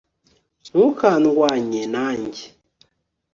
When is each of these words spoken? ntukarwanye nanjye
ntukarwanye 0.69 1.81
nanjye 1.93 2.43